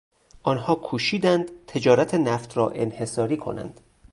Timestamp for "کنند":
3.37-3.79